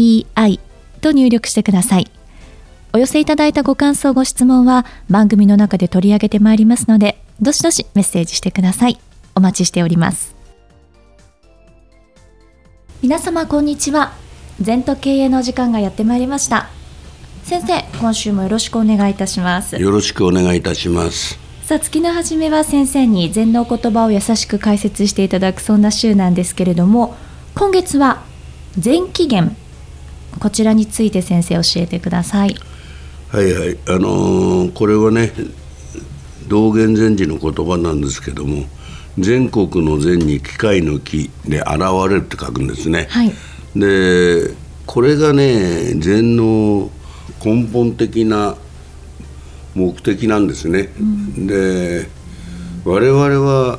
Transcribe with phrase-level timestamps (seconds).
[0.00, 0.60] ZENTOKEIEI
[1.00, 2.10] と入力してください。
[2.92, 8.98] お寄せいただいたご感想、ご質問は番組の中で取り上げてまいりますので、どしどしメッセージしてください。
[9.34, 10.34] お待ちしております。
[13.02, 14.12] 皆様こんにちは。
[14.60, 16.68] 全都経営の時間がやってまいりました。
[17.44, 19.76] 先生、今週もよろしくお願いいたします。
[19.76, 21.38] よろしくお願いいたします。
[21.64, 27.14] さあ月の初めは先生に禅の言葉を優しく解説していただくそんな週なんですけれども
[27.54, 28.24] 今月は
[28.76, 29.54] 禅起源
[30.38, 32.56] こちらについて先生教えてください。
[33.28, 33.78] はいはい。
[33.88, 35.32] あのー、これはね
[36.48, 38.64] 道元禅師の言葉なんですけども
[39.18, 43.32] 全国の禅に機械の木で現れるって書くんですね、はい、
[43.76, 44.54] で
[44.86, 46.90] これがね禅の
[47.44, 48.56] 根本的な
[49.74, 50.92] 目的なんですね。
[50.98, 52.08] うん、で
[52.84, 53.78] 我々は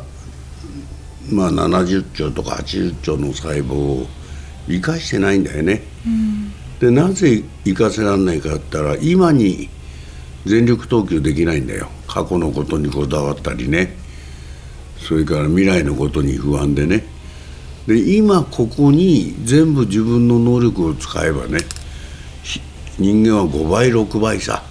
[1.30, 4.08] まあ70兆とか80兆の細胞を
[4.68, 5.82] 生かしてないんだよね。
[6.06, 9.70] うん、でなぜ生かせられないかって言ったら今に
[10.46, 11.90] 全力投球できないんだよ。
[12.08, 13.96] 過去のことにこだわったりね。
[14.98, 17.04] それから未来のことに不安でね。
[17.88, 21.60] で今ここに全部自分の能力を使えばね
[23.00, 24.64] 人間は5倍6倍さ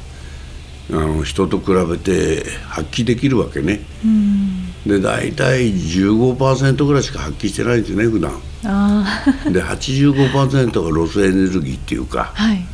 [0.92, 8.32] あの人と比べて発揮できるわけね、うん、で大体15%ぐらいしか発揮してないんですね普段。
[8.64, 12.66] あ で85%がロスエネルギーっていうか、はい、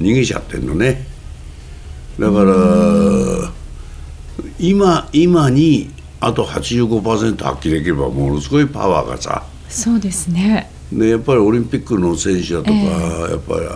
[0.00, 1.06] 逃げちゃってんのね。
[2.18, 3.52] だから
[4.58, 5.90] 今今に
[6.20, 9.44] あと85%発揮できればものすごいパワーがさ。
[9.68, 10.70] そうですね。
[10.92, 13.66] でやっぱりオリンピックの選手だとか、えー、やっぱり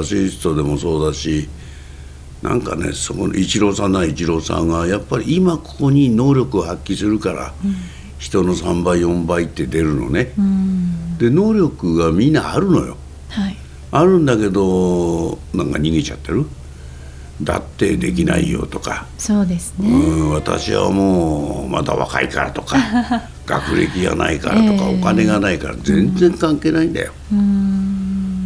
[0.00, 1.48] アスリートでもそうだし
[2.44, 7.74] なんかねそこのイチローさんなイチローさんがやっぱり今ここに能力を発揮するから、うん、
[8.18, 12.98] 人の3倍4倍って出るのね、うん、で能力がみんなあるのよ、
[13.30, 13.56] はい、
[13.92, 16.44] あるんだけどなんか逃げちゃってる。
[17.42, 19.06] だってできないよとか。
[19.18, 19.88] そうですね。
[19.88, 22.76] うん私はもうまだ若いからとか
[23.44, 27.12] 学歴がないからとか、えー、お金がないから全然関係ないんだよ、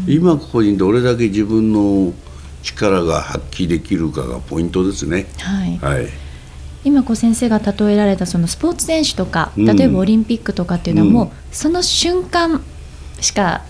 [0.07, 2.15] 今ここにどれだけ自分の
[2.63, 5.27] 力が発揮できるかがポイントですね。
[5.39, 6.09] はい、はい、
[6.85, 12.63] 今こう先生が例えられたそのスポーツ選手とか例えばオリンピックとかっていうのはもうその瞬間
[13.21, 13.63] しか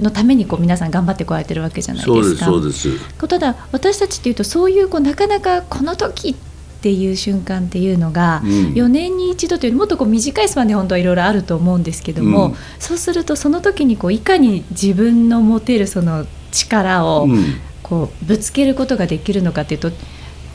[0.00, 2.46] のためにこう皆さん頑張ってこられてるわけじゃないですか。
[2.46, 2.88] そうです
[3.26, 6.34] ただ私たちっていうとそういうこうなかなかこの時っ
[6.82, 17.28] ていう瞬間っていうのが、4年に一度というよりもっとこう短いスパンで本当はいろいろあると思うんですけども、うん、そうするとその時にこういかに自分の持てるその力を、
[17.92, 19.90] こうぶつけることができるのかというと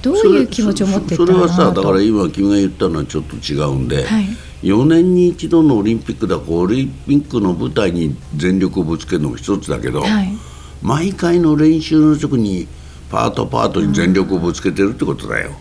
[0.02, 4.26] どういう気持ちを持ってそれはさだから今君が言ったのはちょっと違うんで、はい、
[4.64, 10.30] 4年に一度のオリンピックだオリンピックの舞台に全力をぶつけるのも一つだけど、はい、
[10.82, 12.68] 毎回の練習の時に
[13.12, 15.52] パートパートに全力をぶつけてるってことだよ。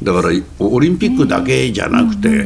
[0.00, 0.28] だから
[0.60, 2.44] オリンピックだけじゃなくて、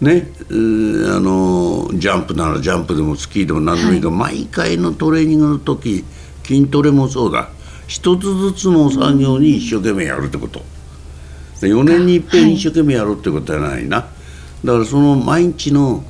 [0.00, 6.04] ね、あのジャンプならジャンプでもスキーでも何でもいいか、はい、毎回のトレーニングの時
[6.46, 7.48] 筋トレもそうだ。
[7.86, 10.62] 一つずつの作業に一生懸命やるってこと。
[11.60, 14.08] 4年にいっぺん一生懸命やるってことはないな、は
[14.62, 16.04] い、だからその毎日の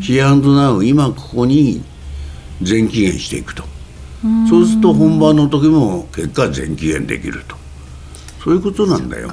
[0.00, 1.82] ヒアンドナウ今ここに
[2.62, 3.64] 全期限していくと。
[4.48, 7.56] そうすると本番の時も結果全期限できると。
[8.44, 9.32] そういうことなんだよ。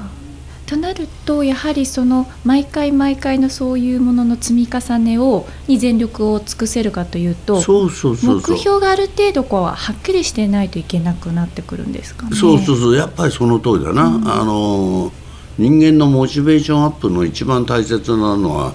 [0.70, 12.36] となるとやはりその毎回毎回のそういうものの積み重ねをに全力を尽くせるかというと目標がある程度こうはっきりしてないといけなくなってくるんですかね。
[12.36, 12.96] そうそうそう。
[12.96, 15.10] やっぱりその通りだな、うん、あの
[15.58, 18.72] 人間のモチベーションアップの一番大切なのは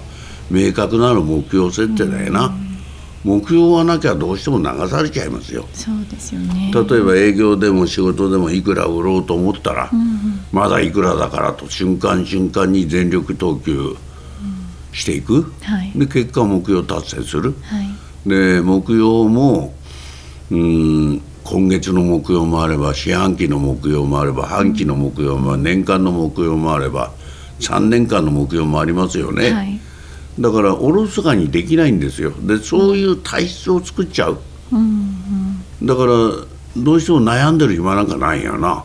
[0.50, 2.48] 明確なる目標設定だよな。
[2.48, 2.66] うん。
[3.24, 5.66] 目標はなきゃどうしても流されちゃいますよ。
[5.72, 6.70] そうですよね。
[6.74, 13.96] 例えば営業でも仕事でもいくら売ろうと思ったら、うんうん、まだいくらだからと瞬間瞬間に全力投球
[14.92, 17.82] していく、うんはい、で結果目標達成する、は
[18.26, 19.74] い、で目標も
[20.50, 27.12] うん今月の目標もあれば四半期の目標もあれば半期の目標もあれば年間の目標もあれば
[27.60, 29.52] 3年間の目標もありますよね。
[29.52, 29.80] はい。
[30.38, 32.32] だからおろそかにできないんですよ。
[32.32, 34.38] でそういう体質を作っちゃう、
[34.72, 34.80] うん。
[35.80, 36.12] うん、だから
[36.76, 38.84] どうしても悩んでる暇なんかないよな。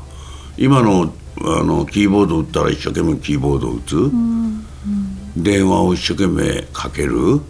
[0.57, 1.11] 今の
[1.43, 4.65] あのキーボード打ったら一生懸命キーボード打つ、うん
[5.35, 7.41] うん、電話を一生懸命かける、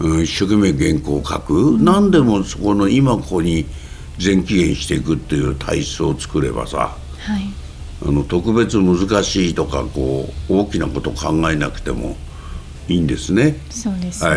[0.00, 3.66] うん、一生懸命原稿を書く、うん、何でもそこの今ここに
[4.18, 7.42] 全期限していくっていう体質を作ればさ、はい、
[8.06, 12.16] あの特別難しいとかこう大きなこと考えなくても
[12.88, 13.56] いいんですね。
[13.70, 14.30] そうですね、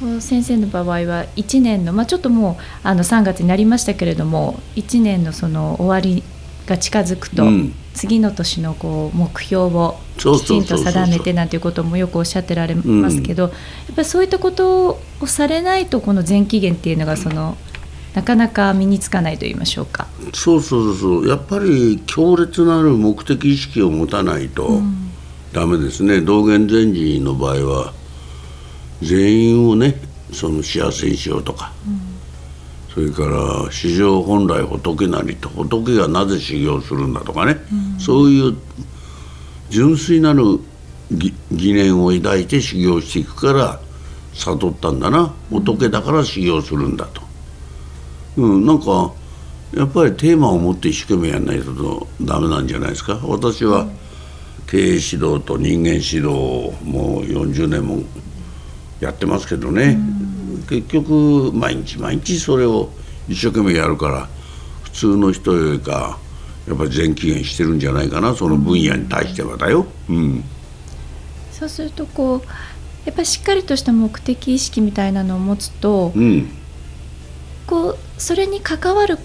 [0.00, 0.20] はい。
[0.20, 6.22] 先生の場合は1年の、まあ、ちょっともうあの3月になりましたけれども1年のその終わり
[6.66, 13.52] が近づくと、うん、次の年のこう目標をきちんと定めてなんていうこともよくおっしゃってられますけど、やっ
[13.94, 17.56] ぱりそういったことをされないとこの前期限っていうのがその
[18.14, 20.06] なかなか身につかないと言いましょうか。
[20.32, 24.80] そうそうそうやっぱり強烈なる目的意識を持たないと
[25.52, 27.92] ダメですね、うん、道元禅師の場合は
[29.02, 30.00] 全員をね
[30.32, 32.00] その幸せにしようとか、うん、
[32.96, 38.56] それから史上本来仏なりと仏がなぜ修行するんだとかね、うん、そういう
[39.68, 40.42] 純粋なる
[41.10, 43.80] 疑念を抱いて修行していくから
[44.32, 45.34] 悟ったんだな。
[45.50, 47.20] 仏だから修行するんだと。
[48.38, 49.12] うん、なんか
[49.74, 53.20] やっぱりテーマを持って一生懸命やらないとダメなんじゃないですか。
[53.24, 53.86] 私は
[54.66, 58.02] 経営指導と人間指導をもう40年も
[59.00, 59.98] やってますけどね、
[60.68, 62.90] 結局毎日毎日それを
[63.28, 64.28] 一生懸命やるから
[64.82, 66.18] 普通の人よりか
[66.66, 69.86] やっぱり全期限してるんじゃないかなその分野に対してはだよ。
[70.08, 70.44] うん、
[71.52, 72.40] そうするとこう
[73.04, 76.50] やっぱりしっかりとした目的意識みたいなのを持つと、うん、
[77.66, 79.18] こうそれに関わる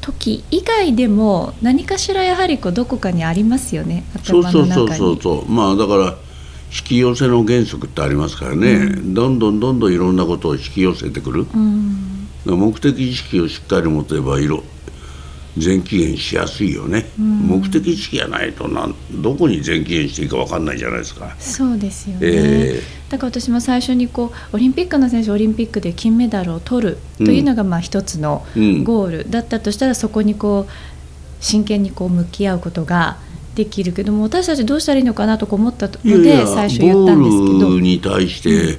[0.00, 5.50] 時以外でも何かしらやはりこうどこかにありますよねそうそうそうそうそう。
[5.50, 6.16] まあだから
[6.70, 14.62] 引き寄せの原則ってありますからね、うん、どんどんどんどんいろんなことを引き寄せてくる、うん、目的意識をしっかり持てばいろ
[15.56, 21.34] 全期限しやすいよね、うん、目的意識がないとなんどこに全期限していいか分かんないじゃないですか。
[21.38, 28.44] そうですよね、えー、だから私も最初にこうオリンピックの選手オリンピックで金メダルを取るというのがまあ一つの
[28.84, 30.72] ゴールだったとしたら、そこにこう
[31.40, 33.18] 真剣にこう向き合うことが
[33.56, 37.80] できるけども私たちどうしたらいいのかなと思ったので最初言ったんですけど。
[37.80, 38.78] に対して、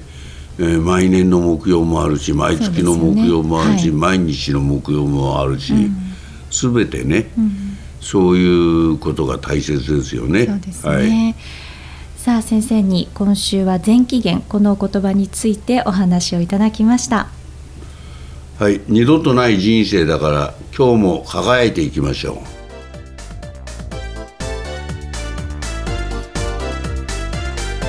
[0.59, 6.07] えー、毎年の目標もあるし毎月の目標もあるし、ねはい、毎日の目標もあるし、うん
[6.49, 7.51] 全てね、うん、
[7.99, 10.45] そういうことが大切ですよね。
[10.45, 11.35] そうですね、はい、
[12.17, 17.27] さあ先生に今週は前期限この言葉についてお話をいただきました。
[18.59, 22.56] はい、二度とない人生だから今日も輝いていきましょう。